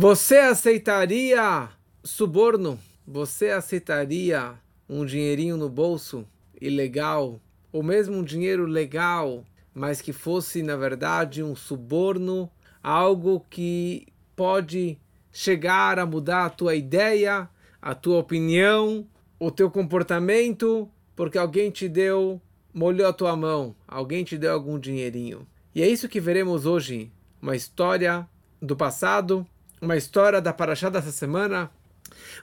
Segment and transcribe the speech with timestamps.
[0.00, 1.68] Você aceitaria
[2.04, 2.78] suborno?
[3.04, 4.54] Você aceitaria
[4.88, 6.24] um dinheirinho no bolso
[6.60, 7.40] ilegal?
[7.72, 12.48] Ou mesmo um dinheiro legal, mas que fosse, na verdade, um suborno?
[12.80, 14.06] Algo que
[14.36, 14.96] pode
[15.32, 17.50] chegar a mudar a tua ideia,
[17.82, 19.04] a tua opinião,
[19.36, 22.40] o teu comportamento, porque alguém te deu,
[22.72, 25.44] molhou a tua mão, alguém te deu algum dinheirinho.
[25.74, 27.10] E é isso que veremos hoje,
[27.42, 28.28] uma história
[28.62, 29.44] do passado,
[29.80, 31.70] uma história da Paraxá dessa semana,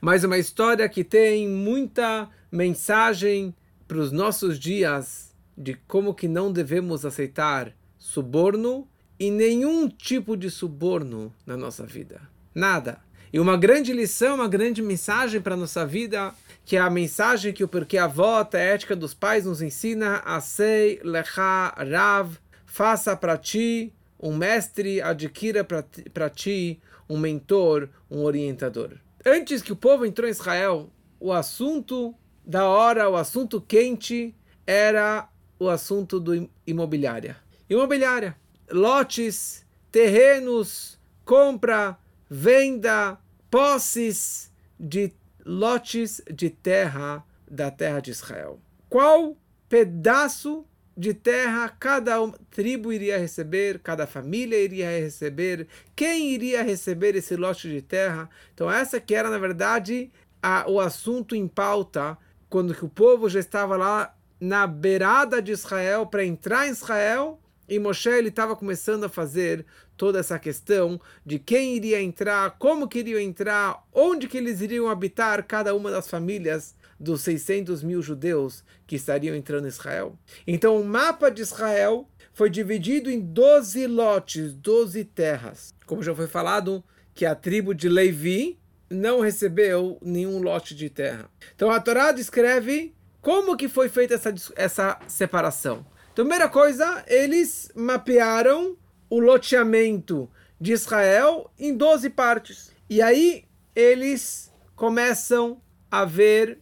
[0.01, 3.53] mas uma história que tem muita mensagem
[3.87, 8.87] para os nossos dias de como que não devemos aceitar suborno
[9.19, 12.21] e nenhum tipo de suborno na nossa vida.
[12.53, 12.99] Nada.
[13.31, 17.51] E uma grande lição, uma grande mensagem para a nossa vida, que é a mensagem
[17.51, 23.37] que o Porquê Avó, a ética dos pais, nos ensina: Asei lecha rav, faça para
[23.37, 28.97] ti um mestre, adquira para ti um mentor, um orientador.
[29.25, 32.13] Antes que o povo entrou em Israel, o assunto
[32.45, 34.35] da hora, o assunto quente,
[34.67, 35.27] era
[35.59, 37.37] o assunto do imobiliária.
[37.69, 38.35] Imobiliária.
[38.69, 41.97] Lotes, terrenos, compra,
[42.29, 43.17] venda,
[43.49, 45.13] posses de
[45.45, 48.59] lotes de terra da terra de Israel.
[48.89, 49.37] Qual
[49.69, 50.65] pedaço
[50.97, 52.15] de terra cada
[52.49, 58.29] tribo iria receber, cada família iria receber, quem iria receber esse lote de terra.
[58.53, 62.17] Então essa que era na verdade a, o assunto em pauta
[62.49, 67.39] quando que o povo já estava lá na beirada de Israel para entrar em Israel
[67.67, 69.65] e Moshe estava começando a fazer
[69.97, 75.43] toda essa questão de quem iria entrar, como queriam entrar, onde que eles iriam habitar
[75.43, 80.17] cada uma das famílias dos 600 mil judeus que estariam entrando em Israel.
[80.47, 85.73] Então, o mapa de Israel foi dividido em 12 lotes, 12 terras.
[85.85, 86.83] Como já foi falado,
[87.13, 91.29] que a tribo de Levi não recebeu nenhum lote de terra.
[91.55, 95.85] Então, a Torá descreve como que foi feita essa, essa separação.
[96.13, 98.77] Então, primeira coisa, eles mapearam
[99.09, 102.71] o loteamento de Israel em 12 partes.
[102.89, 106.59] E aí eles começam a ver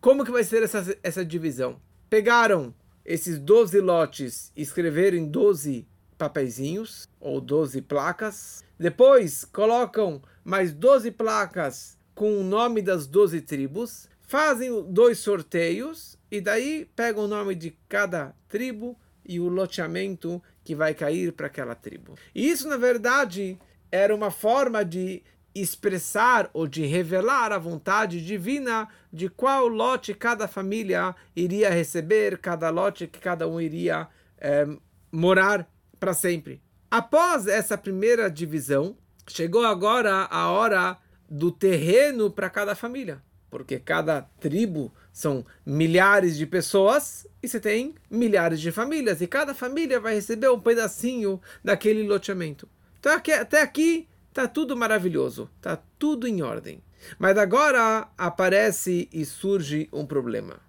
[0.00, 1.80] como que vai ser essa, essa divisão.
[2.10, 5.86] Pegaram esses 12 lotes e escreveram em 12
[6.16, 8.62] papeizinhos ou 12 placas.
[8.78, 14.08] Depois colocam mais 12 placas com o nome das 12 tribos.
[14.20, 20.74] Fazem dois sorteios e daí pegam o nome de cada tribo e o loteamento que
[20.74, 22.14] vai cair para aquela tribo.
[22.34, 23.58] E isso, na verdade,
[23.90, 25.22] era uma forma de
[25.54, 32.70] expressar ou de revelar a vontade divina de qual lote cada família iria receber, cada
[32.70, 34.66] lote que cada um iria é,
[35.10, 36.62] morar para sempre.
[36.90, 40.96] Após essa primeira divisão, chegou agora a hora
[41.28, 47.94] do terreno para cada família, porque cada tribo são milhares de pessoas e você tem
[48.10, 52.68] milhares de famílias, e cada família vai receber um pedacinho daquele loteamento.
[52.98, 56.82] Então até aqui Tá tudo maravilhoso, tá tudo em ordem.
[57.18, 60.60] Mas agora aparece e surge um problema.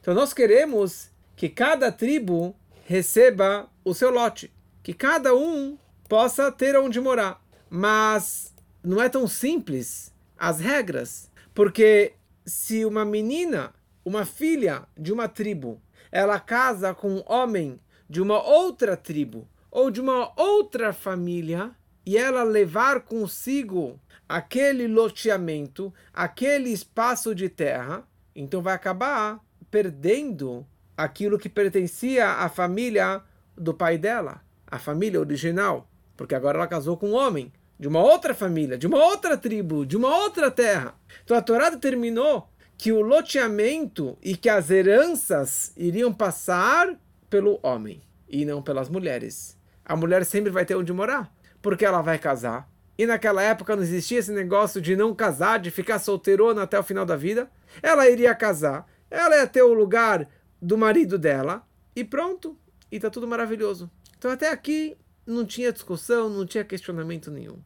[0.00, 2.54] Então nós queremos que cada tribo
[2.84, 5.78] receba o seu lote, que cada um
[6.08, 7.42] possa ter onde morar.
[7.68, 13.72] Mas não é tão simples as regras, porque se uma menina,
[14.04, 15.80] uma filha de uma tribo,
[16.12, 21.74] ela casa com um homem de uma outra tribo ou de uma outra família,
[22.06, 23.98] e ela levar consigo
[24.28, 30.66] aquele loteamento, aquele espaço de terra, então vai acabar perdendo
[30.96, 33.22] aquilo que pertencia à família
[33.56, 38.00] do pai dela, a família original, porque agora ela casou com um homem de uma
[38.00, 40.94] outra família, de uma outra tribo, de uma outra terra.
[41.24, 46.96] Então a Torá determinou que o loteamento e que as heranças iriam passar
[47.28, 49.58] pelo homem e não pelas mulheres.
[49.84, 51.33] A mulher sempre vai ter onde morar
[51.64, 52.68] porque ela vai casar.
[52.98, 56.82] E naquela época não existia esse negócio de não casar, de ficar solteirona até o
[56.82, 57.50] final da vida.
[57.82, 60.28] Ela iria casar, ela ia ter o lugar
[60.60, 61.66] do marido dela
[61.96, 62.54] e pronto.
[62.92, 63.90] E tá tudo maravilhoso.
[64.18, 64.94] Então até aqui
[65.26, 67.56] não tinha discussão, não tinha questionamento nenhum.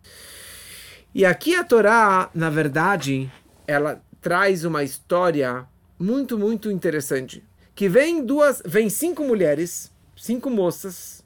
[1.13, 3.31] E aqui a Torá, na verdade,
[3.67, 5.67] ela traz uma história
[5.99, 7.45] muito, muito interessante.
[7.75, 11.25] Que vem duas, vem cinco mulheres, cinco moças,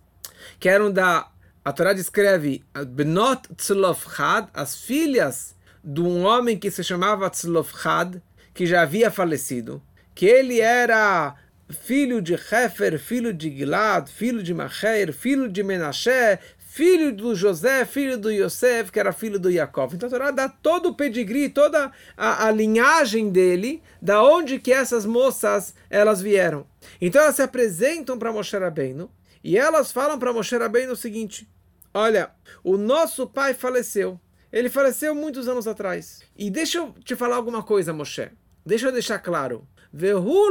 [0.58, 1.31] que eram da
[1.64, 5.54] a Torá descreve Benot Tzlofchad, as filhas
[5.84, 8.20] de um homem que se chamava Tzlofchad,
[8.52, 9.82] que já havia falecido,
[10.14, 11.34] que ele era
[11.70, 17.84] filho de Hefer, filho de Gilad, filho de Macher, filho de Menashe, filho do José,
[17.84, 19.94] filho do Yosef, que era filho do Yaakov.
[19.94, 24.72] Então a Torá dá todo o pedigree, toda a, a, linhagem dele, da onde que
[24.72, 26.66] essas moças elas vieram.
[27.00, 29.10] Então elas se apresentam para Moshe Rabbeinu
[29.42, 31.48] e elas falam para Moshe Rabbeinu o seguinte:
[31.92, 32.30] Olha,
[32.62, 34.20] o nosso pai faleceu.
[34.52, 36.20] Ele faleceu muitos anos atrás.
[36.36, 38.30] E deixa eu te falar alguma coisa, Moshe.
[38.64, 39.66] Deixa eu deixar claro.
[39.92, 40.50] Vehu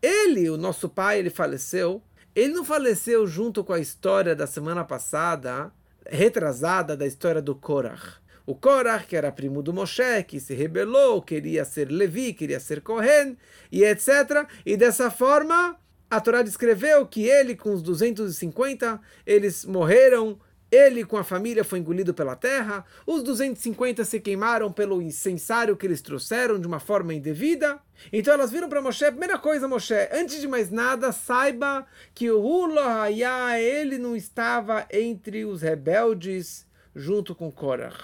[0.00, 2.02] ele, o nosso pai, ele faleceu
[2.34, 5.70] ele não faleceu junto com a história da semana passada,
[6.04, 8.16] retrasada da história do Korach.
[8.44, 12.80] O Korach, que era primo do Moshe, que se rebelou, queria ser Levi, queria ser
[12.80, 13.38] Kohen,
[13.70, 14.48] e etc.
[14.66, 15.78] E dessa forma,
[16.14, 20.38] a Torá descreveu que ele, com os 250, eles morreram
[20.70, 25.86] ele com a família foi engolido pela terra, os 250 se queimaram pelo incensário que
[25.86, 27.78] eles trouxeram de uma forma indevida.
[28.12, 32.42] Então elas viram para Moshe, primeira coisa, Moshe, antes de mais nada, saiba que o
[32.42, 37.94] Hulohaya, ele não estava entre os rebeldes junto com Korah.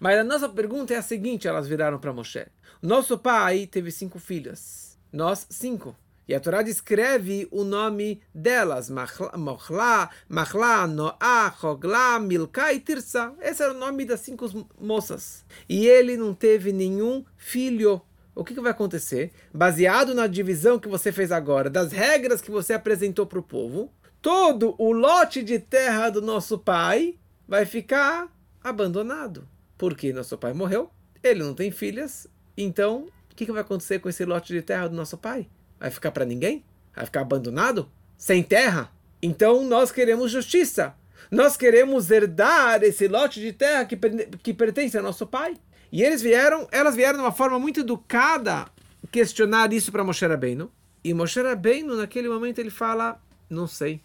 [0.00, 2.46] Mas a nossa pergunta é a seguinte, elas viraram para Moshe.
[2.80, 5.94] Nosso pai teve cinco filhas, nós cinco.
[6.28, 13.32] E a Torá descreve o nome delas: Mochla, Machla, Noah, Hogla, Milka e Tirsa.
[13.40, 14.46] Esse era o nome das cinco
[14.78, 15.42] moças.
[15.66, 18.02] E ele não teve nenhum filho.
[18.34, 19.32] O que, que vai acontecer?
[19.52, 23.90] Baseado na divisão que você fez agora, das regras que você apresentou para o povo,
[24.22, 28.28] todo o lote de terra do nosso pai vai ficar
[28.62, 29.48] abandonado.
[29.76, 30.88] Porque nosso pai morreu,
[31.20, 34.86] ele não tem filhas, então o que, que vai acontecer com esse lote de terra
[34.86, 35.48] do nosso pai?
[35.78, 36.64] Vai ficar para ninguém?
[36.94, 37.88] Vai ficar abandonado?
[38.16, 38.90] Sem terra?
[39.22, 40.94] Então nós queremos justiça.
[41.30, 43.96] Nós queremos herdar esse lote de terra que,
[44.42, 45.56] que pertence ao nosso pai.
[45.90, 48.66] E eles vieram, elas vieram de uma forma muito educada
[49.10, 50.70] questionar isso para Moshe Rabbeinu.
[51.02, 54.00] E Moshe Rabbeinu, naquele momento, ele fala: Não sei.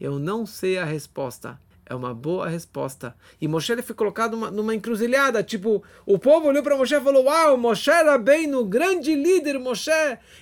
[0.00, 1.58] Eu não sei a resposta.
[1.88, 3.14] É uma boa resposta.
[3.40, 5.40] E Moshe ele foi colocado numa, numa encruzilhada.
[5.42, 9.56] Tipo, o povo olhou para Moshe e falou: Uau, Moshe era bem no grande líder
[9.60, 9.90] Moshe.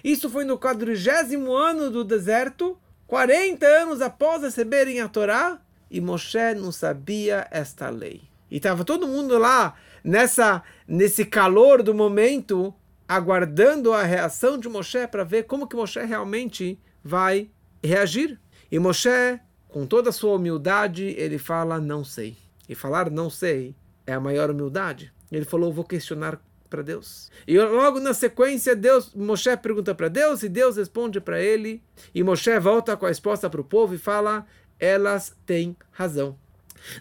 [0.03, 5.61] Isso foi no quadrigésimo ano do deserto, 40 anos após receberem a Torá.
[5.91, 8.23] E Moshe não sabia esta lei.
[8.51, 12.75] E estava todo mundo lá, nessa, nesse calor do momento,
[13.07, 17.51] aguardando a reação de Moshe para ver como que Moshe realmente vai
[17.83, 18.41] reagir.
[18.73, 19.39] E Moshe
[19.75, 22.37] com toda a sua humildade, ele fala não sei.
[22.69, 23.75] E falar não sei
[24.07, 25.13] é a maior humildade.
[25.33, 26.41] Ele falou, vou questionar
[26.71, 27.29] para Deus.
[27.45, 31.83] E logo na sequência, Deus, Moshe pergunta para Deus e Deus responde para ele.
[32.15, 34.47] E Moshe volta com a resposta para o povo e fala:
[34.79, 36.39] elas têm razão.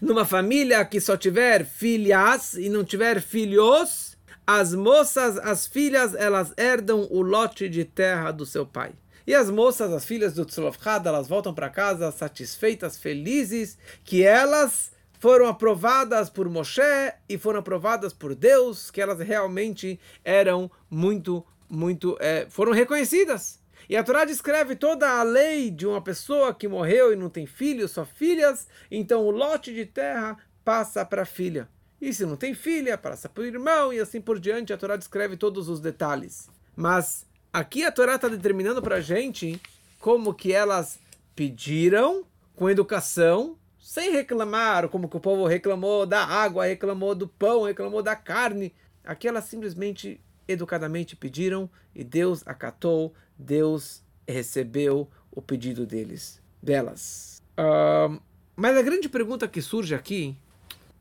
[0.02, 4.18] Numa família que só tiver filhas e não tiver filhos,
[4.48, 8.94] as moças, as filhas, elas herdam o lote de terra do seu pai.
[9.26, 14.92] E as moças, as filhas do Tzlofchad, elas voltam para casa satisfeitas, felizes, que elas
[15.20, 16.82] foram aprovadas por Moshe
[17.30, 23.62] e foram aprovadas por Deus, que elas realmente eram muito, muito, é, foram reconhecidas.
[23.90, 27.46] E a Torá descreve toda a lei de uma pessoa que morreu e não tem
[27.46, 31.70] filhos, só filhas, então o lote de terra passa para a filha.
[32.02, 34.74] E se não tem filha, passa para o irmão e assim por diante.
[34.74, 36.50] A Torá descreve todos os detalhes.
[36.76, 39.62] Mas Aqui a Torá está determinando para a gente
[40.00, 41.00] como que elas
[41.36, 47.62] pediram com educação, sem reclamar, como que o povo reclamou da água, reclamou do pão,
[47.62, 48.74] reclamou da carne.
[49.04, 57.40] Aqui elas simplesmente, educadamente pediram e Deus acatou, Deus recebeu o pedido deles, delas.
[57.52, 58.20] Uh,
[58.56, 60.36] mas a grande pergunta que surge aqui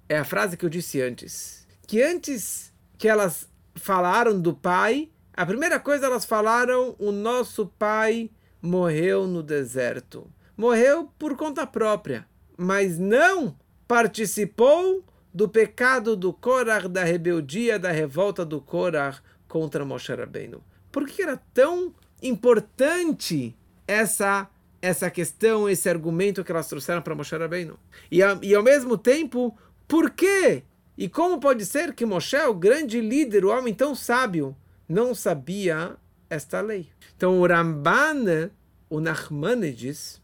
[0.07, 5.47] é a frase que eu disse antes, que antes que elas falaram do pai, a
[5.47, 10.31] primeira coisa elas falaram: o nosso pai morreu no deserto.
[10.57, 13.57] Morreu por conta própria, mas não
[13.89, 20.63] participou do pecado do Korah, da rebeldia, da revolta do Korah contra Moshe Rabbeinu.
[20.91, 24.49] Por que era tão importante essa
[24.81, 27.79] essa questão, esse argumento que elas trouxeram para Moshe Rabbeinu?
[28.11, 30.65] E, e ao mesmo tempo, por quê?
[30.99, 34.57] E como pode ser que Moshe, o grande líder, o homem tão sábio,
[34.93, 35.97] não sabia
[36.29, 36.89] esta lei.
[37.17, 38.51] Então o Ramban,
[38.91, 40.21] o Nachmanides,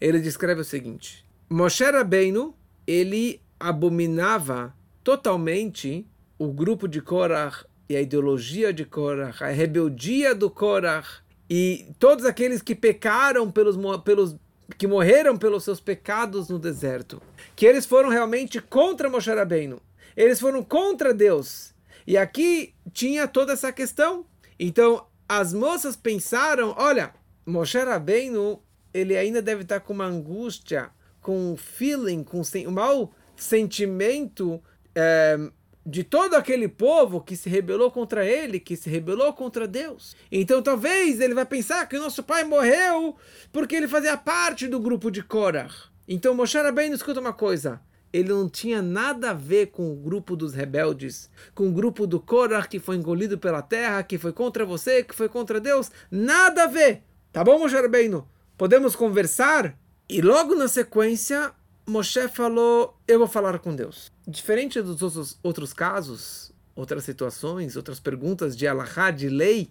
[0.00, 2.52] ele descreve o seguinte: Moshe Rabbeinu,
[2.86, 6.04] ele abominava totalmente
[6.36, 11.06] o grupo de Korah e a ideologia de Korah, a rebeldia do Korah
[11.48, 14.36] e todos aqueles que pecaram pelos, pelos
[14.76, 17.22] que morreram pelos seus pecados no deserto,
[17.54, 19.80] que eles foram realmente contra Moshe Rabbeinu.
[20.16, 21.72] Eles foram contra Deus.
[22.08, 24.24] E aqui tinha toda essa questão.
[24.58, 27.12] Então, as moças pensaram, olha,
[27.44, 28.62] Moshe Rabbeinu,
[28.94, 34.58] ele ainda deve estar com uma angústia com feeling, com o mau sentimento
[34.94, 35.36] é,
[35.84, 40.16] de todo aquele povo que se rebelou contra ele, que se rebelou contra Deus.
[40.32, 43.16] Então talvez ele vai pensar que o nosso pai morreu
[43.52, 45.68] porque ele fazia parte do grupo de Korah.
[46.08, 50.36] Então Moshe Rabbeinu escuta uma coisa, ele não tinha nada a ver com o grupo
[50.36, 54.64] dos rebeldes, com o grupo do Korah que foi engolido pela terra, que foi contra
[54.64, 57.02] você, que foi contra Deus, nada a ver.
[57.32, 58.26] Tá bom, Moshe Rabbeinu?
[58.56, 59.78] Podemos conversar?
[60.08, 61.52] E logo na sequência,
[61.86, 64.10] Moshe falou: Eu vou falar com Deus.
[64.26, 69.70] Diferente dos outros, outros casos, outras situações, outras perguntas de Allahá, de lei,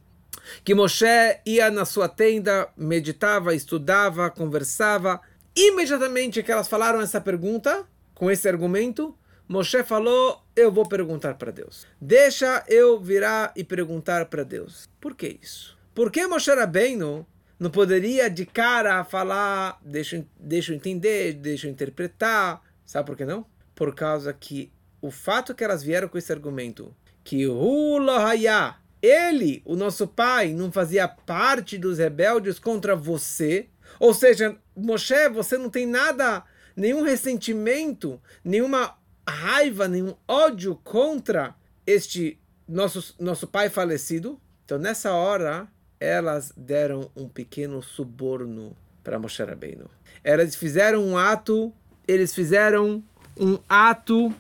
[0.64, 1.06] que Moshe
[1.46, 5.20] ia na sua tenda, meditava, estudava, conversava.
[5.56, 7.86] Imediatamente que elas falaram essa pergunta,
[8.18, 9.16] com esse argumento,
[9.48, 11.86] Moshe falou: Eu vou perguntar para Deus.
[12.02, 14.90] Deixa eu virar e perguntar para Deus.
[15.00, 15.78] Por que isso?
[15.94, 17.28] Por que Moshe Rabbeinu
[17.60, 22.62] não poderia de cara falar, deixa, deixa eu entender, deixa eu interpretar.
[22.86, 23.46] Sabe por que não?
[23.76, 26.94] Por causa que o fato que elas vieram com esse argumento,
[27.24, 33.68] que Hulahaya, ele, o nosso pai, não fazia parte dos rebeldes contra você.
[34.00, 36.44] Ou seja, Moshe, você não tem nada,
[36.78, 38.96] nenhum ressentimento, nenhuma
[39.28, 41.56] raiva, nenhum ódio contra
[41.86, 44.40] este nosso, nosso pai falecido.
[44.64, 45.68] Então, nessa hora,
[46.00, 49.90] elas deram um pequeno suborno para Moshe Rabbeinu.
[50.24, 51.74] Elas fizeram um ato,
[52.08, 53.04] eles fizeram
[53.36, 54.34] um ato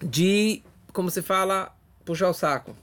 [0.00, 2.76] de, como se fala, puxar o saco,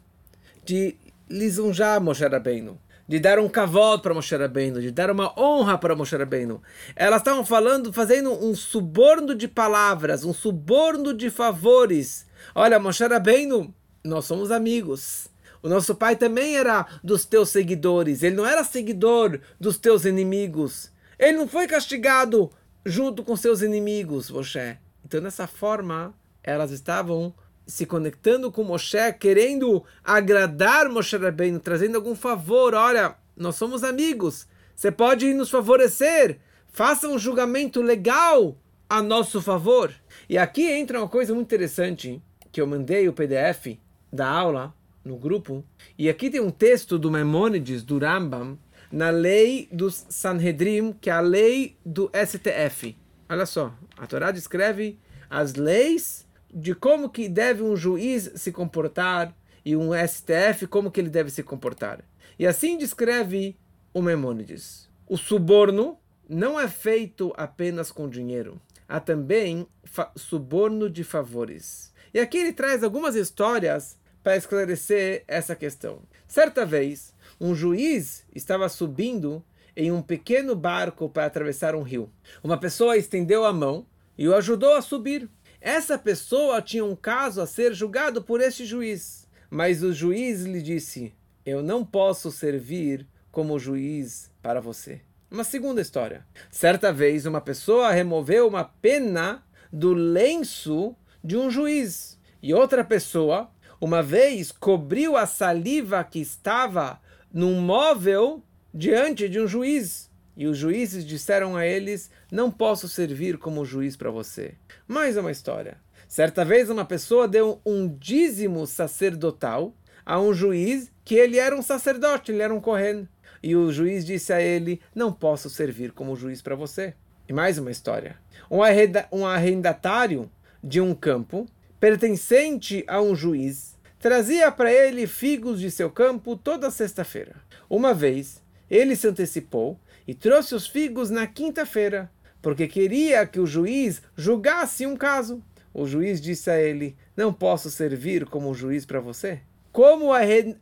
[0.66, 0.96] de
[1.30, 5.96] lisonjar Moshe Rabbeinu, de dar um cavalo para Moshe Rabbeinu, de dar uma honra para
[5.96, 6.62] Moshe Rabbeinu.
[6.96, 12.28] Elas estavam falando, fazendo um suborno de palavras, um suborno de favores.
[12.54, 13.74] Olha, Moshe Rabbeinu,
[14.04, 15.28] nós somos amigos.
[15.64, 18.24] O nosso pai também era dos teus seguidores.
[18.24, 20.92] Ele não era seguidor dos teus inimigos.
[21.18, 22.52] Ele não foi castigado
[22.86, 24.78] junto com seus inimigos, Moshe.
[25.04, 27.34] Então, dessa forma, elas estavam
[27.68, 32.74] se conectando com Moshe, querendo agradar Moshe Rabbeinu, trazendo algum favor.
[32.74, 34.48] Olha, nós somos amigos.
[34.74, 36.40] Você pode nos favorecer.
[36.68, 38.58] Faça um julgamento legal
[38.90, 39.94] a nosso favor.
[40.30, 42.22] E aqui entra uma coisa muito interessante
[42.52, 43.78] que eu mandei o PDF
[44.12, 45.64] da aula no grupo.
[45.98, 48.58] E aqui tem um texto do Maimonides, do Rambam,
[48.92, 52.96] na lei dos Sanhedrin, que é a lei do STF.
[53.28, 54.98] Olha só, a Torá descreve
[55.30, 59.36] as leis de como que deve um juiz se comportar
[59.66, 62.04] e um STF como que ele deve se comportar.
[62.40, 63.58] E assim descreve
[63.94, 64.90] o Maimonides.
[65.08, 65.98] O suborno
[66.30, 68.62] não é feito apenas com dinheiro.
[68.88, 69.68] Há também
[70.16, 71.94] suborno de favores.
[72.14, 76.02] E aqui ele traz algumas histórias para esclarecer essa questão.
[76.28, 79.44] Certa vez, um juiz estava subindo
[79.76, 82.12] em um pequeno barco para atravessar um rio.
[82.44, 83.86] Uma pessoa estendeu a mão
[84.18, 85.30] e o ajudou a subir.
[85.60, 90.62] Essa pessoa tinha um caso a ser julgado por este juiz, mas o juiz lhe
[90.62, 91.14] disse:
[91.46, 95.02] Eu não posso servir como juiz para você.
[95.30, 96.26] Uma segunda história.
[96.50, 103.52] Certa vez, uma pessoa removeu uma pena do lenço de um juiz e outra pessoa
[103.80, 110.10] uma vez cobriu a saliva que estava num móvel diante de um juiz.
[110.38, 114.54] E os juízes disseram a eles: Não posso servir como juiz para você.
[114.88, 115.78] Mais uma história.
[116.08, 119.74] Certa vez, uma pessoa deu um dízimo sacerdotal
[120.06, 123.10] a um juiz que ele era um sacerdote, ele era um correndo.
[123.42, 126.94] E o juiz disse a ele: Não posso servir como juiz para você.
[127.28, 128.16] E mais uma história.
[128.50, 130.30] Um arrendatário
[130.64, 131.48] de um campo
[131.80, 137.36] pertencente a um juiz, trazia para ele figos de seu campo toda sexta-feira.
[137.70, 142.10] Uma vez, ele se antecipou e trouxe os figos na quinta-feira,
[142.42, 145.44] porque queria que o juiz julgasse um caso.
[145.74, 149.42] O juiz disse a ele: Não posso servir como juiz para você.
[149.72, 150.12] Como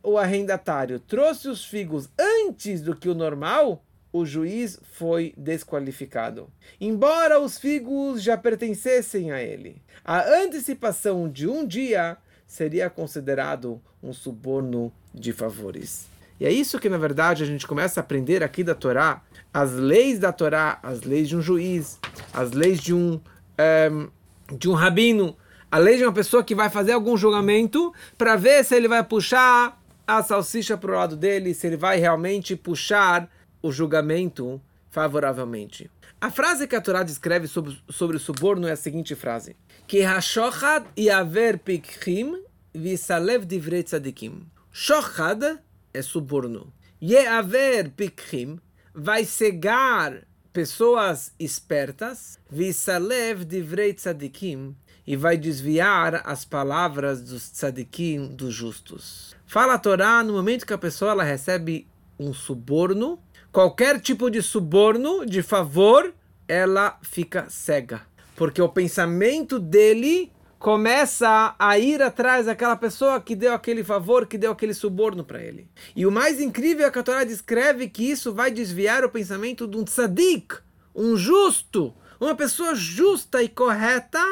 [0.02, 6.50] o arrendatário trouxe os figos antes do que o normal, o juiz foi desqualificado,
[6.80, 9.80] embora os figos já pertencessem a ele.
[10.04, 16.06] A antecipação de um dia seria considerado um suborno de favores.
[16.38, 19.72] E é isso que, na verdade, a gente começa a aprender aqui da Torá, as
[19.72, 21.98] leis da Torá, as leis de um juiz,
[22.32, 23.20] as leis de um,
[23.56, 24.08] ehm,
[24.52, 25.36] de um rabino,
[25.70, 29.02] a lei de uma pessoa que vai fazer algum julgamento para ver se ele vai
[29.02, 33.28] puxar a salsicha para o lado dele, se ele vai realmente puxar
[33.62, 35.90] o julgamento favoravelmente.
[36.20, 40.02] A frase que a Torá descreve sobre, sobre o suborno é a seguinte frase: Que
[40.02, 42.42] hashochad yaver pikchim
[42.74, 44.46] visalev divrei tzadikim.
[44.72, 45.58] Shochad
[45.96, 46.72] é suborno.
[47.02, 48.58] Yeaver pikchim
[48.94, 54.74] vai cegar pessoas espertas, visalev divrei tzadikim,
[55.06, 59.34] e vai desviar as palavras dos tzadikim, dos justos.
[59.46, 61.86] Fala a Torá no momento que a pessoa ela recebe
[62.18, 63.18] um suborno,
[63.52, 66.12] qualquer tipo de suborno, de favor,
[66.48, 68.02] ela fica cega.
[68.34, 74.38] Porque o pensamento dele começa a ir atrás daquela pessoa que deu aquele favor, que
[74.38, 75.68] deu aquele suborno para ele.
[75.94, 79.66] E o mais incrível é que a Torá descreve que isso vai desviar o pensamento
[79.66, 80.56] de um tzadik,
[80.94, 84.22] um justo, uma pessoa justa e correta,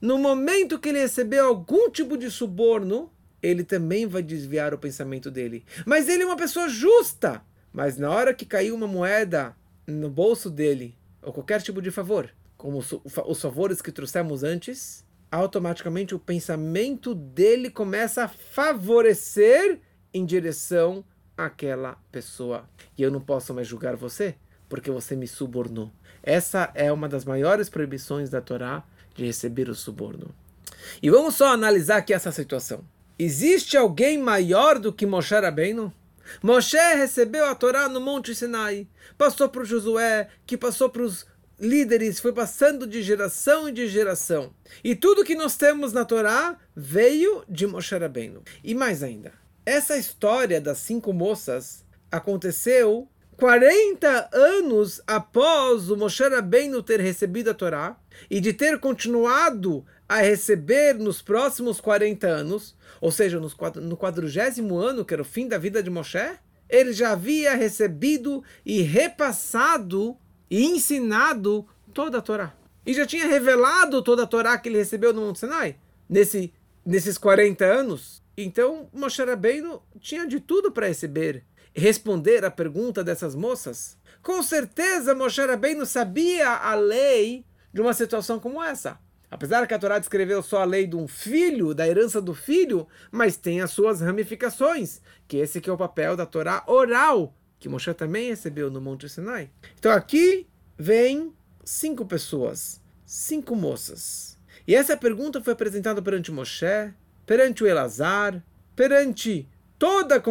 [0.00, 3.10] no momento que ele recebeu algum tipo de suborno,
[3.42, 5.64] ele também vai desviar o pensamento dele.
[5.84, 7.42] Mas ele é uma pessoa justa.
[7.72, 9.54] Mas na hora que caiu uma moeda
[9.86, 16.14] no bolso dele, ou qualquer tipo de favor, como os favores que trouxemos antes, automaticamente
[16.14, 19.80] o pensamento dele começa a favorecer
[20.12, 21.04] em direção
[21.36, 22.68] àquela pessoa.
[22.98, 24.34] E eu não posso mais julgar você,
[24.68, 25.90] porque você me subornou.
[26.22, 28.82] Essa é uma das maiores proibições da Torá
[29.14, 30.34] de receber o suborno.
[31.02, 32.84] E vamos só analisar aqui essa situação.
[33.18, 35.92] Existe alguém maior do que Moshe Rabbeinu?
[36.42, 38.86] Moshe recebeu a Torá no Monte Sinai,
[39.18, 41.26] passou para Josué, que passou para os
[41.60, 44.52] líderes, foi passando de geração em geração.
[44.82, 48.42] E tudo que nós temos na Torá veio de Moshe Rabbeinu.
[48.64, 49.32] E mais ainda,
[49.66, 57.54] essa história das cinco moças aconteceu 40 anos após o Moshe Rabbeinu ter recebido a
[57.54, 57.96] Torá
[58.30, 65.04] e de ter continuado a receber nos próximos 40 anos, ou seja, no quadrigésimo ano,
[65.04, 66.38] que era o fim da vida de Moshe,
[66.68, 70.16] ele já havia recebido e repassado
[70.50, 72.52] e ensinado toda a Torá.
[72.84, 75.76] E já tinha revelado toda a Torá que ele recebeu no Monte Sinai,
[76.08, 76.52] nesse,
[76.84, 78.22] nesses 40 anos.
[78.36, 83.96] Então, Moshe Rabbeinu tinha de tudo para receber responder a pergunta dessas moças?
[84.22, 88.98] Com certeza Moshe Rabbeinu sabia a lei de uma situação como essa.
[89.30, 92.88] Apesar que a Torá descreveu só a lei de um filho, da herança do filho,
[93.12, 97.68] mas tem as suas ramificações, que esse que é o papel da Torá oral, que
[97.68, 99.50] Moshe também recebeu no Monte Sinai.
[99.78, 100.46] Então aqui
[100.76, 104.38] vem cinco pessoas, cinco moças.
[104.66, 106.92] E essa pergunta foi apresentada perante Moshe,
[107.26, 108.42] perante o Elazar,
[108.74, 109.46] perante
[109.78, 110.22] toda a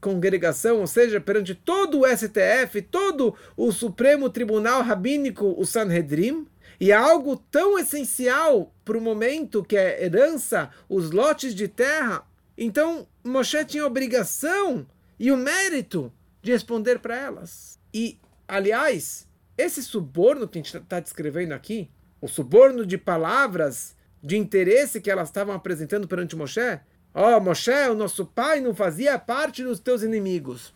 [0.00, 6.46] congregação, ou seja, perante todo o STF, todo o Supremo Tribunal Rabínico, o Sanhedrin,
[6.78, 12.26] e algo tão essencial para o momento que é herança, os lotes de terra.
[12.56, 14.86] Então, Moshe tinha a obrigação
[15.18, 16.10] e o mérito
[16.42, 17.78] de responder para elas.
[17.92, 19.26] E, aliás,
[19.56, 25.10] esse suborno que a gente está descrevendo aqui, o suborno de palavras de interesse que
[25.10, 26.80] elas estavam apresentando perante Moshe,
[27.12, 30.72] Ó, oh, Moshe, o nosso pai não fazia parte dos teus inimigos.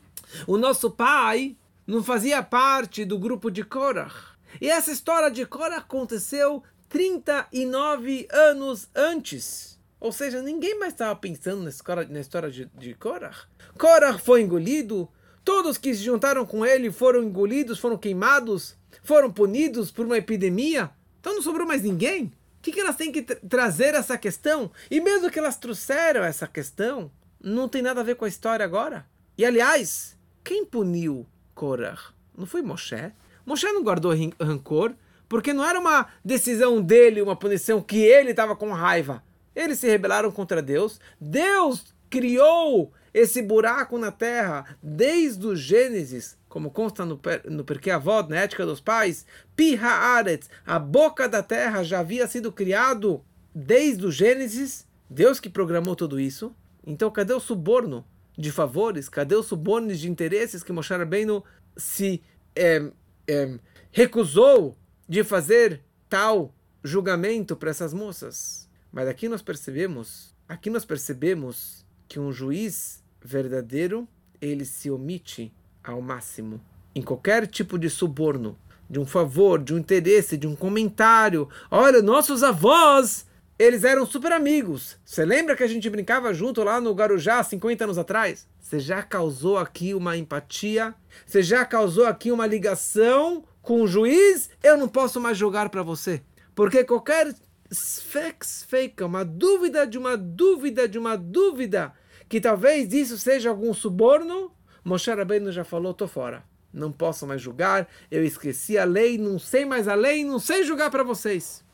[0.46, 4.12] O nosso pai não fazia parte do grupo de Korah.
[4.60, 9.78] E essa história de Korah aconteceu 39 anos antes.
[10.00, 13.36] Ou seja, ninguém mais estava pensando na história, de Korah.
[13.78, 15.08] Korah foi engolido,
[15.44, 20.90] todos que se juntaram com ele foram engolidos, foram queimados, foram punidos por uma epidemia.
[21.20, 22.32] Então não sobrou mais ninguém
[22.64, 24.70] que, que elas têm que trazer essa questão?
[24.90, 28.64] E mesmo que elas trouxeram essa questão, não tem nada a ver com a história
[28.64, 29.06] agora.
[29.36, 32.00] E aliás, quem puniu Korah?
[32.36, 33.12] Não foi Moshe?
[33.44, 34.94] Moshe não guardou rancor,
[35.28, 39.22] porque não era uma decisão dele, uma punição que ele estava com raiva.
[39.54, 40.98] Eles se rebelaram contra Deus.
[41.20, 48.30] Deus criou esse buraco na terra desde o Gênesis como consta no, no Perkei Avod,
[48.30, 54.06] na ética dos pais, Pi Haaretz, a boca da terra já havia sido criado desde
[54.06, 56.54] o Gênesis, Deus que programou tudo isso.
[56.86, 58.06] Então cadê o suborno
[58.38, 59.08] de favores?
[59.08, 61.42] Cadê os subornos de interesses que Moshe Rabbeinu
[61.76, 62.22] se
[62.54, 62.88] é,
[63.26, 63.58] é,
[63.90, 68.70] recusou de fazer tal julgamento para essas moças?
[68.92, 74.06] Mas aqui nós percebemos, aqui nós percebemos que um juiz verdadeiro,
[74.40, 76.60] ele se omite ao máximo
[76.94, 78.56] em qualquer tipo de suborno,
[78.88, 81.48] de um favor, de um interesse, de um comentário.
[81.70, 83.26] Olha, nossos avós,
[83.58, 84.96] eles eram super amigos.
[85.04, 88.46] Você lembra que a gente brincava junto lá no Garujá 50 anos atrás?
[88.60, 90.94] Você já causou aqui uma empatia?
[91.26, 94.48] Você já causou aqui uma ligação com o juiz?
[94.62, 96.22] Eu não posso mais julgar para você.
[96.54, 97.34] Porque qualquer
[97.72, 101.92] fake, uma dúvida de uma dúvida de uma dúvida,
[102.28, 104.52] que talvez isso seja algum suborno,
[104.84, 106.44] Moshe Rabbeinu já falou, tô fora.
[106.72, 110.64] Não posso mais julgar, eu esqueci a lei, não sei mais a lei, não sei
[110.64, 111.64] julgar para vocês.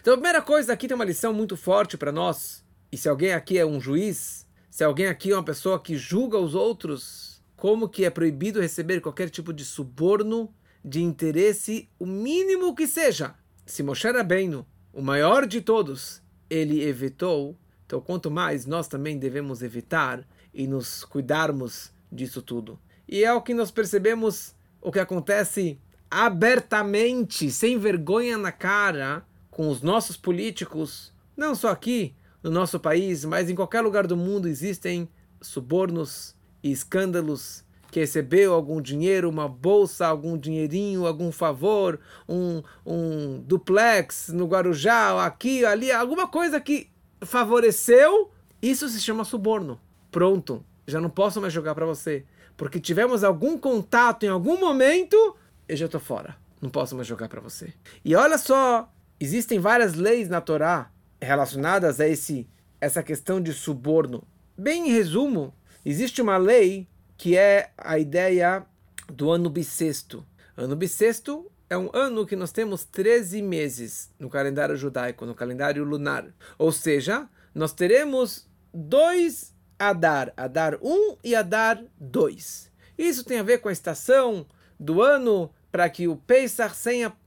[0.00, 2.64] Então a primeira coisa aqui tem uma lição muito forte para nós.
[2.90, 6.38] E se alguém aqui é um juiz, se alguém aqui é uma pessoa que julga
[6.38, 12.74] os outros, como que é proibido receber qualquer tipo de suborno, de interesse, o mínimo
[12.74, 13.34] que seja.
[13.66, 19.62] Se Moshe Rabbeinu, o maior de todos, ele evitou, então quanto mais nós também devemos
[19.62, 22.78] evitar e nos cuidarmos disso tudo.
[23.08, 25.78] E é o que nós percebemos o que acontece
[26.10, 33.24] abertamente, sem vergonha na cara, com os nossos políticos, não só aqui no nosso país,
[33.24, 35.08] mas em qualquer lugar do mundo existem
[35.40, 41.98] subornos e escândalos que recebeu algum dinheiro, uma bolsa, algum dinheirinho, algum favor,
[42.28, 46.90] um, um duplex no Guarujá, aqui, ali, alguma coisa que
[47.22, 49.80] favoreceu, isso se chama suborno.
[50.10, 52.24] Pronto, já não posso mais jogar para você.
[52.56, 55.36] Porque tivemos algum contato em algum momento,
[55.68, 56.36] eu já estou fora.
[56.60, 57.72] Não posso mais jogar para você.
[58.04, 62.48] E olha só, existem várias leis na Torá relacionadas a esse,
[62.80, 64.24] essa questão de suborno.
[64.56, 68.64] Bem em resumo, existe uma lei que é a ideia
[69.12, 70.24] do ano bissexto.
[70.56, 75.84] Ano bissexto é um ano que nós temos 13 meses no calendário judaico, no calendário
[75.84, 76.26] lunar.
[76.56, 82.70] Ou seja, nós teremos dois Adar, Adar 1 e Adar 2.
[82.96, 84.46] Isso tem a ver com a estação
[84.78, 86.74] do ano para que o Pesach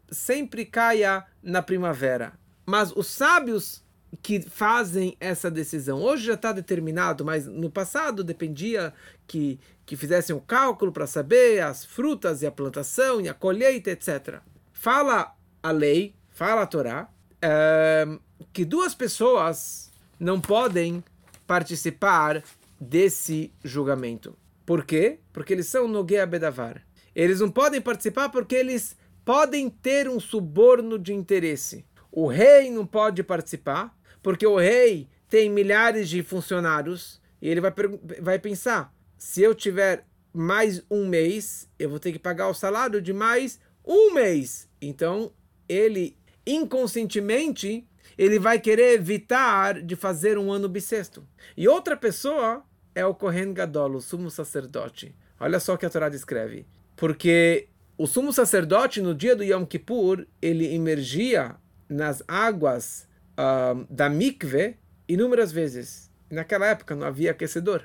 [0.10, 2.34] sempre caia na primavera.
[2.65, 3.84] Mas os sábios
[4.21, 6.02] que fazem essa decisão.
[6.02, 8.93] Hoje já está determinado, mas no passado dependia
[9.28, 13.34] que, que fizessem o um cálculo para saber as frutas e a plantação e a
[13.34, 14.39] colheita, etc.
[14.74, 17.10] Fala a lei, fala a Torá,
[17.41, 18.08] é,
[18.52, 21.04] que duas pessoas não podem
[21.47, 22.43] participar
[22.80, 24.36] desse julgamento.
[24.65, 25.19] Por quê?
[25.32, 26.82] Porque eles são Nogueia Bedavar.
[27.15, 28.95] Eles não podem participar porque eles
[29.26, 31.86] podem ter um suborno de interesse.
[32.12, 37.73] O rei não pode participar, porque o rei tem milhares de funcionários e ele vai,
[38.21, 43.01] vai pensar: se eu tiver mais um mês, eu vou ter que pagar o salário
[43.01, 44.69] de mais um mês.
[44.81, 45.34] Então,
[45.67, 51.27] ele inconscientemente ele vai querer evitar de fazer um ano bissexto.
[51.55, 55.15] E outra pessoa é o Kohen Gadol, o sumo sacerdote.
[55.39, 56.67] Olha só o que a Torá descreve.
[56.95, 61.55] Porque o sumo sacerdote, no dia do Yom Kippur, ele emergia
[61.89, 63.07] nas águas
[63.41, 64.77] uh, da mikve
[65.08, 66.10] inúmeras vezes.
[66.30, 67.84] Naquela época não havia aquecedor.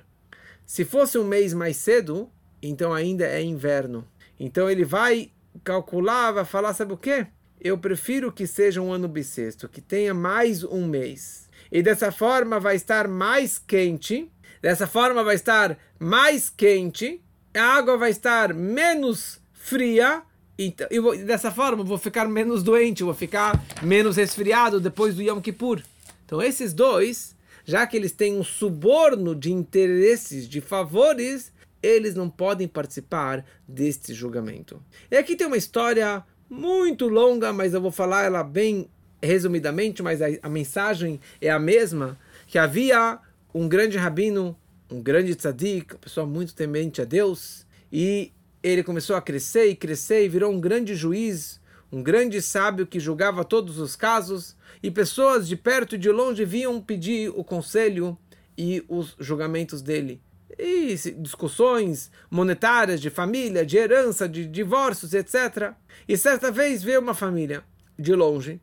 [0.64, 2.30] Se fosse um mês mais cedo,
[2.62, 4.06] então ainda é inverno.
[4.38, 5.30] Então ele vai
[5.64, 7.26] calcular, vai falar, sabe o quê?
[7.60, 11.48] Eu prefiro que seja um ano bissexto, que tenha mais um mês.
[11.72, 17.22] E dessa forma vai estar mais quente, dessa forma vai estar mais quente,
[17.54, 20.22] a água vai estar menos fria,
[20.58, 25.22] então, eu vou, dessa forma vou ficar menos doente, vou ficar menos resfriado depois do
[25.22, 25.82] Yom Kippur.
[26.24, 32.28] Então esses dois, já que eles têm um suborno de interesses, de favores, eles não
[32.28, 34.82] podem participar deste julgamento.
[35.10, 38.88] E aqui tem uma história muito longa, mas eu vou falar ela bem
[39.22, 43.18] resumidamente, mas a, a mensagem é a mesma, que havia
[43.52, 44.56] um grande rabino,
[44.90, 48.32] um grande tzadik, uma pessoa muito temente a Deus, e
[48.68, 51.60] ele começou a crescer e crescer e virou um grande juiz,
[51.92, 56.44] um grande sábio que julgava todos os casos, e pessoas de perto e de longe
[56.44, 58.18] vinham pedir o conselho
[58.58, 60.20] e os julgamentos dele.
[60.58, 65.72] E discussões monetárias de família, de herança, de divórcios, etc.
[66.08, 67.62] E certa vez veio uma família
[67.98, 68.60] de longe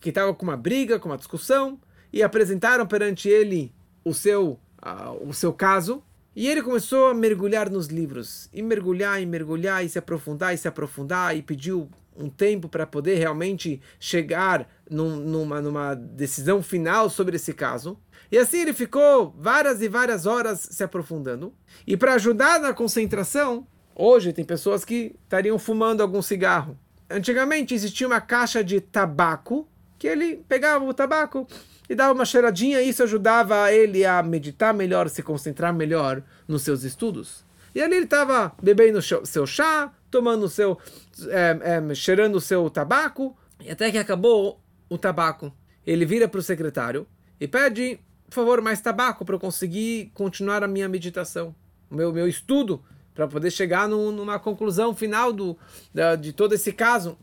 [0.00, 1.80] que estava com uma briga, com uma discussão,
[2.12, 3.72] e apresentaram perante ele
[4.04, 6.04] o seu, uh, o seu caso.
[6.36, 10.58] E ele começou a mergulhar nos livros, e mergulhar, e mergulhar, e se aprofundar, e
[10.58, 17.08] se aprofundar, e pediu um tempo para poder realmente chegar num, numa, numa decisão final
[17.08, 17.98] sobre esse caso.
[18.32, 21.54] E assim ele ficou várias e várias horas se aprofundando.
[21.86, 26.76] E para ajudar na concentração, hoje tem pessoas que estariam fumando algum cigarro.
[27.08, 29.68] Antigamente existia uma caixa de tabaco,
[29.98, 31.46] que ele pegava o tabaco
[31.88, 36.62] e dava uma cheiradinha, e isso ajudava ele a meditar melhor, se concentrar melhor nos
[36.62, 37.44] seus estudos.
[37.74, 40.78] E ali ele estava bebendo seu chá, tomando seu,
[41.28, 45.52] é, é, cheirando o seu tabaco, e até que acabou o tabaco.
[45.86, 47.06] Ele vira para o secretário
[47.40, 51.54] e pede, por favor, mais tabaco para eu conseguir continuar a minha meditação,
[51.90, 52.82] o meu, meu estudo,
[53.14, 55.56] para poder chegar no, numa conclusão final do,
[55.92, 57.18] da, de todo esse caso.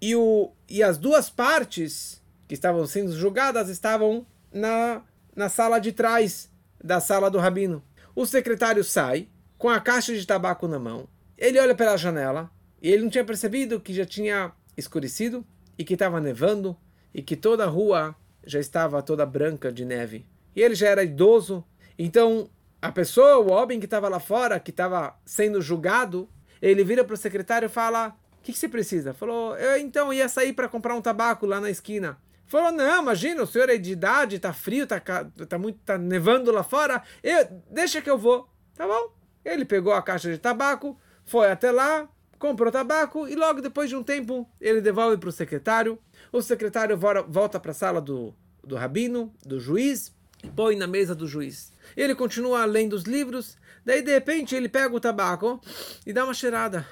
[0.00, 2.21] E, o, e as duas partes
[2.52, 5.00] que estavam sendo julgadas estavam na,
[5.34, 6.50] na sala de trás
[6.84, 7.82] da sala do rabino.
[8.14, 11.08] O secretário sai com a caixa de tabaco na mão.
[11.38, 12.50] Ele olha pela janela
[12.82, 15.42] e ele não tinha percebido que já tinha escurecido
[15.78, 16.76] e que estava nevando
[17.14, 20.26] e que toda a rua já estava toda branca de neve.
[20.54, 21.64] E ele já era idoso.
[21.98, 22.50] Então,
[22.82, 26.28] a pessoa, o homem que estava lá fora, que estava sendo julgado,
[26.60, 29.14] ele vira para o secretário e fala: O que, que você precisa?
[29.14, 32.18] Falou, eu então ia sair para comprar um tabaco lá na esquina.
[32.52, 36.52] Falou, não, imagina, o senhor é de idade, tá frio, tá, tá, muito, tá nevando
[36.52, 37.02] lá fora.
[37.22, 38.46] Eu, deixa que eu vou.
[38.74, 39.10] Tá bom?
[39.42, 42.06] Ele pegou a caixa de tabaco, foi até lá,
[42.38, 45.98] comprou tabaco e logo depois de um tempo ele devolve para o secretário.
[46.30, 46.94] O secretário
[47.26, 51.72] volta para a sala do, do rabino, do juiz, e põe na mesa do juiz.
[51.96, 55.58] Ele continua lendo os livros, daí de repente ele pega o tabaco
[56.04, 56.86] e dá uma cheirada.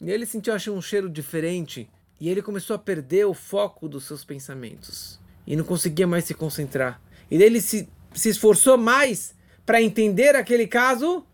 [0.00, 1.90] E ele sentiu achei, um cheiro diferente
[2.22, 6.32] e ele começou a perder o foco dos seus pensamentos e não conseguia mais se
[6.32, 7.02] concentrar.
[7.28, 9.34] E daí ele se, se esforçou mais
[9.66, 11.26] para entender aquele caso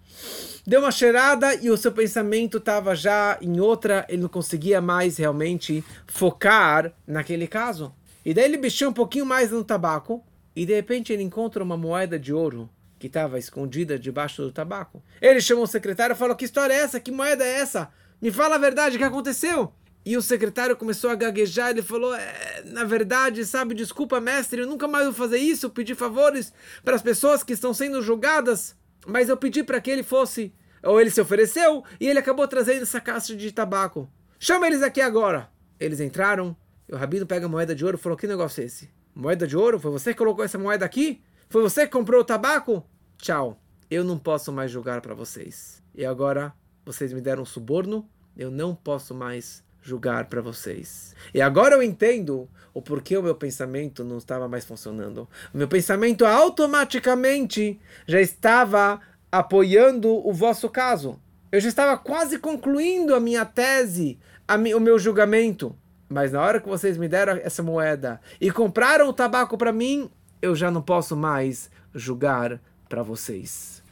[0.67, 5.19] deu uma cheirada e o seu pensamento estava já em outra, ele não conseguia mais
[5.19, 7.95] realmente focar naquele caso.
[8.25, 10.25] E daí ele mexeu um pouquinho mais no tabaco
[10.57, 12.67] e de repente ele encontra uma moeda de ouro
[12.99, 15.03] que estava escondida debaixo do tabaco.
[15.21, 16.99] Ele chamou o secretário e falou: Que história é essa?
[16.99, 17.91] Que moeda é essa?
[18.23, 19.71] Me fala a verdade, o que aconteceu?
[20.09, 21.69] E o secretário começou a gaguejar.
[21.69, 25.95] Ele falou: é, Na verdade, sabe, desculpa, mestre, eu nunca mais vou fazer isso, pedir
[25.95, 26.51] favores
[26.83, 28.75] para as pessoas que estão sendo julgadas.
[29.07, 30.51] Mas eu pedi para que ele fosse
[30.83, 34.11] ou ele se ofereceu e ele acabou trazendo essa caixa de tabaco.
[34.39, 35.51] Chama eles aqui agora.
[35.79, 36.57] Eles entraram.
[36.89, 38.89] E o rabino pega a moeda de ouro e falou: Que negócio é esse?
[39.15, 39.79] Moeda de ouro?
[39.79, 41.21] Foi você que colocou essa moeda aqui?
[41.51, 42.83] Foi você que comprou o tabaco?
[43.19, 43.61] Tchau.
[43.91, 45.83] Eu não posso mais julgar para vocês.
[45.95, 48.09] E agora vocês me deram um suborno.
[48.35, 51.15] Eu não posso mais julgar para vocês.
[51.33, 55.29] E agora eu entendo o porquê o meu pensamento não estava mais funcionando.
[55.53, 59.01] O meu pensamento automaticamente já estava
[59.33, 61.19] apoiando o vosso caso.
[61.51, 65.75] Eu já estava quase concluindo a minha tese, a mi, o meu julgamento.
[66.09, 70.11] Mas na hora que vocês me deram essa moeda e compraram o tabaco para mim,
[70.41, 73.83] eu já não posso mais julgar para vocês.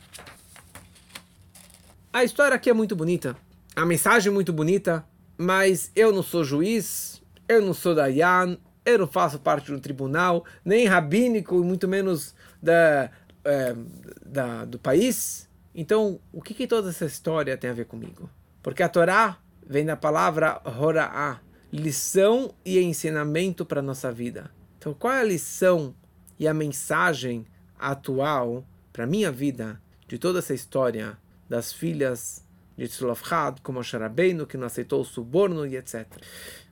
[2.13, 3.37] A história aqui é muito bonita,
[3.75, 5.05] a mensagem é muito bonita,
[5.37, 10.45] mas eu não sou juiz, eu não sou Dayan, eu não faço parte do tribunal,
[10.65, 13.11] nem rabínico, e muito menos da
[13.47, 13.77] é,
[14.25, 15.49] da, do país.
[15.75, 18.29] Então, o que, que toda essa história tem a ver comigo?
[18.63, 21.41] Porque a Torá vem da palavra Hora'á,
[21.73, 24.51] lição e ensinamento para a nossa vida.
[24.79, 25.95] Então, qual é a lição
[26.39, 27.47] e a mensagem
[27.79, 31.19] atual para a minha vida de toda essa história
[31.49, 32.45] das filhas
[32.77, 36.07] de Tzlofchad, como a Sharabeinu, que não aceitou o suborno e etc.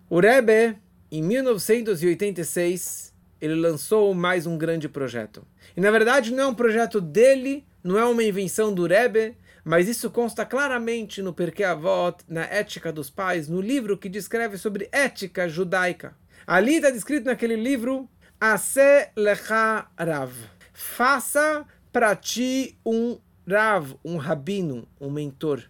[0.08, 0.76] O Rebbe,
[1.10, 5.46] em 1986, ele lançou mais um grande projeto.
[5.76, 9.88] E na verdade não é um projeto dele, não é uma invenção do Rebbe, mas
[9.88, 14.88] isso consta claramente no Perkei Avot, na Ética dos Pais, no livro que descreve sobre
[14.92, 16.14] ética judaica.
[16.46, 20.32] Ali está descrito naquele livro, Ase Lecha Rav.
[20.72, 25.62] Faça para ti um Rav, um rabino, um mentor.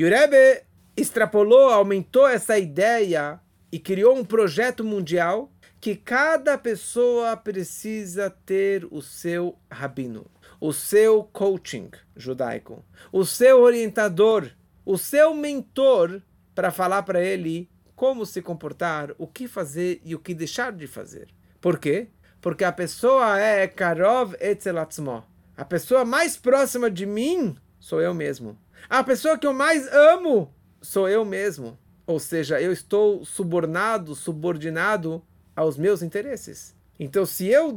[0.00, 0.62] E o Rebbe
[0.96, 3.38] extrapolou, aumentou essa ideia
[3.70, 10.24] e criou um projeto mundial que cada pessoa precisa ter o seu rabino,
[10.58, 12.82] o seu coaching judaico,
[13.12, 14.48] o seu orientador,
[14.86, 16.22] o seu mentor
[16.54, 20.86] para falar para ele como se comportar, o que fazer e o que deixar de
[20.86, 21.28] fazer.
[21.60, 22.08] Por quê?
[22.40, 25.22] Porque a pessoa é Karov Etzelatzmo.
[25.54, 28.56] A pessoa mais próxima de mim sou eu mesmo.
[28.88, 31.78] A pessoa que eu mais amo sou eu mesmo.
[32.06, 35.22] Ou seja, eu estou subornado, subordinado
[35.54, 36.74] aos meus interesses.
[36.98, 37.76] Então, se eu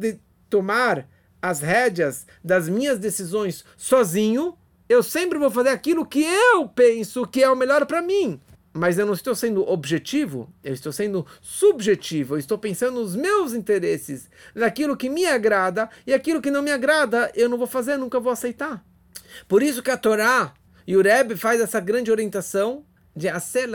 [0.50, 1.08] tomar
[1.42, 7.44] as rédeas das minhas decisões sozinho, eu sempre vou fazer aquilo que eu penso que
[7.44, 8.40] é o melhor para mim.
[8.74, 13.54] Mas eu não estou sendo objetivo, eu estou sendo subjetivo, eu estou pensando nos meus
[13.54, 17.98] interesses, naquilo que me agrada, e aquilo que não me agrada, eu não vou fazer,
[17.98, 18.84] nunca vou aceitar.
[19.48, 20.54] Por isso que a Torá
[20.86, 23.70] e o Rebbe faz essa grande orientação de Aser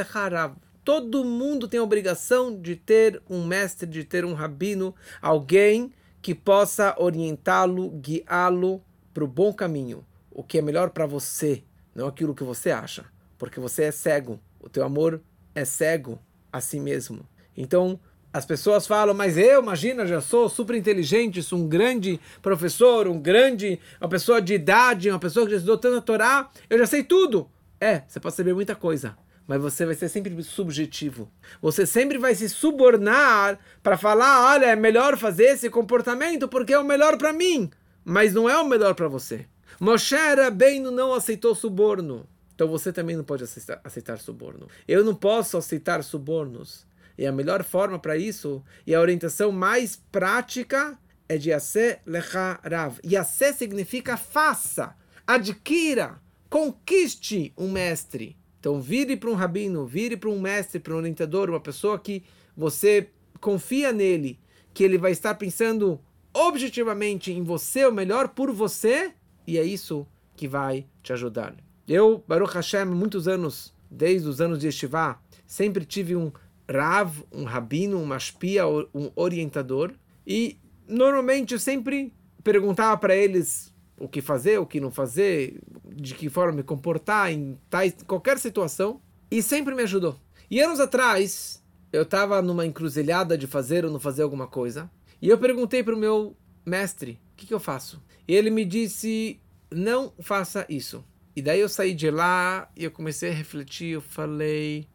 [0.84, 5.92] Todo mundo tem a obrigação de ter um mestre, de ter um rabino, alguém
[6.22, 11.62] que possa orientá-lo, guiá-lo para o bom caminho, o que é melhor para você,
[11.94, 13.04] não aquilo que você acha,
[13.36, 15.22] porque você é cego, o teu amor
[15.54, 16.18] é cego
[16.52, 17.26] a si mesmo.
[17.56, 18.00] Então,
[18.32, 23.18] as pessoas falam, mas eu, imagina, já sou super inteligente, sou um grande professor, um
[23.18, 26.86] grande, uma pessoa de idade, uma pessoa que já estudou tanto a Torá, eu já
[26.86, 27.48] sei tudo.
[27.80, 31.30] É, você pode saber muita coisa, mas você vai ser sempre subjetivo.
[31.62, 36.78] Você sempre vai se subornar para falar: olha, é melhor fazer esse comportamento porque é
[36.78, 37.70] o melhor para mim,
[38.04, 39.46] mas não é o melhor para você.
[39.80, 42.28] Moshe Rabbeinu não aceitou suborno.
[42.54, 44.66] Então você também não pode aceitar, aceitar suborno.
[44.88, 46.87] Eu não posso aceitar subornos.
[47.18, 50.96] E a melhor forma para isso, e a orientação mais prática,
[51.28, 52.98] é de Yase Lecha Rav.
[53.04, 58.36] Yase significa faça, adquira, conquiste um mestre.
[58.60, 62.22] Então vire para um rabino, vire para um mestre, para um orientador, uma pessoa que
[62.56, 64.38] você confia nele,
[64.72, 66.00] que ele vai estar pensando
[66.32, 69.12] objetivamente em você, o melhor por você,
[69.46, 71.54] e é isso que vai te ajudar.
[71.86, 76.30] Eu, Baruch Hashem, muitos anos, desde os anos de Yeshiva, sempre tive um
[76.70, 79.92] Rav, um rabino, um mashpia, um orientador,
[80.26, 82.12] e normalmente eu sempre
[82.44, 85.60] perguntava para eles o que fazer, o que não fazer,
[85.94, 89.00] de que forma me comportar em tais, qualquer situação,
[89.30, 90.18] e sempre me ajudou.
[90.50, 95.28] E anos atrás, eu estava numa encruzilhada de fazer ou não fazer alguma coisa, e
[95.28, 98.02] eu perguntei para o meu mestre, o que, que eu faço?
[98.26, 101.04] E ele me disse, não faça isso.
[101.34, 104.86] E daí eu saí de lá e eu comecei a refletir, eu falei,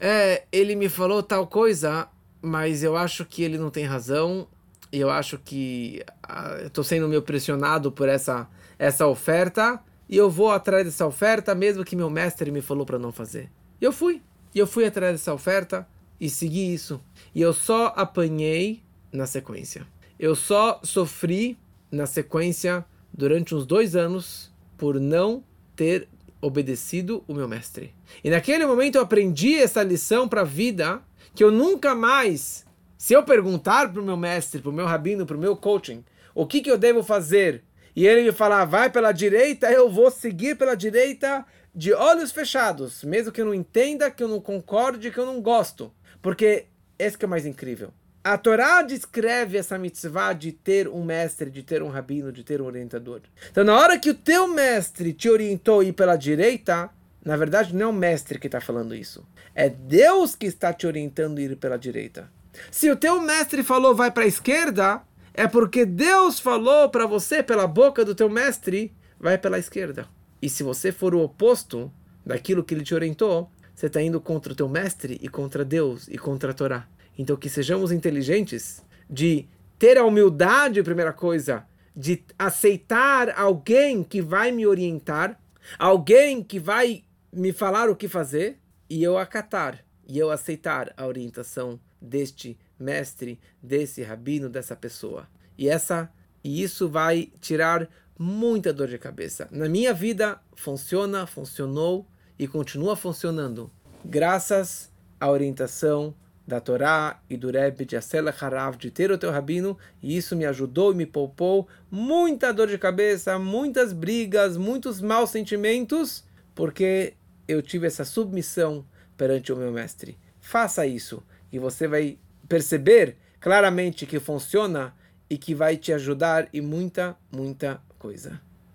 [0.00, 2.08] é, ele me falou tal coisa,
[2.40, 4.46] mas eu acho que ele não tem razão,
[4.92, 10.30] e eu acho que ah, estou sendo meio pressionado por essa, essa oferta, e eu
[10.30, 13.50] vou atrás dessa oferta, mesmo que meu mestre me falou para não fazer.
[13.80, 14.22] E eu fui.
[14.54, 15.86] E eu fui atrás dessa oferta
[16.18, 17.00] e segui isso.
[17.34, 18.82] E eu só apanhei
[19.12, 19.86] na sequência.
[20.18, 21.58] Eu só sofri
[21.90, 25.44] na sequência durante uns dois anos por não
[25.76, 26.08] ter
[26.40, 27.94] obedecido o meu mestre.
[28.22, 31.02] E naquele momento eu aprendi essa lição para a vida
[31.34, 35.26] que eu nunca mais, se eu perguntar para o meu mestre, para o meu rabino,
[35.26, 38.90] para o meu coaching, o que, que eu devo fazer, e ele me falar, vai
[38.90, 44.10] pela direita, eu vou seguir pela direita de olhos fechados, mesmo que eu não entenda,
[44.10, 45.92] que eu não concorde, que eu não gosto.
[46.22, 46.66] Porque
[46.98, 47.92] esse que é o mais incrível.
[48.28, 52.60] A Torá descreve essa mitzvah de ter um mestre, de ter um rabino, de ter
[52.60, 53.22] um orientador.
[53.50, 56.90] Então, na hora que o teu mestre te orientou a ir pela direita,
[57.24, 59.26] na verdade não é o mestre que está falando isso.
[59.54, 62.30] É Deus que está te orientando a ir pela direita.
[62.70, 65.00] Se o teu mestre falou vai para a esquerda,
[65.32, 70.06] é porque Deus falou para você pela boca do teu mestre vai pela esquerda.
[70.42, 71.90] E se você for o oposto
[72.26, 76.08] daquilo que ele te orientou, você está indo contra o teu mestre e contra Deus
[76.08, 76.86] e contra a Torá.
[77.18, 84.52] Então, que sejamos inteligentes de ter a humildade, primeira coisa, de aceitar alguém que vai
[84.52, 85.38] me orientar,
[85.78, 91.06] alguém que vai me falar o que fazer, e eu acatar, e eu aceitar a
[91.06, 95.28] orientação deste mestre, desse rabino, dessa pessoa.
[95.58, 96.10] E essa
[96.42, 99.48] e isso vai tirar muita dor de cabeça.
[99.50, 102.06] Na minha vida funciona, funcionou
[102.38, 103.70] e continua funcionando
[104.04, 106.14] graças à orientação
[106.48, 110.34] da Torá e do Rebbe de Asela Harav, de ter o teu rabino, e isso
[110.34, 117.12] me ajudou e me poupou muita dor de cabeça, muitas brigas, muitos maus sentimentos, porque
[117.46, 118.82] eu tive essa submissão
[119.14, 120.18] perante o meu mestre.
[120.40, 124.94] Faça isso e você vai perceber claramente que funciona
[125.28, 128.40] e que vai te ajudar em muita, muita coisa.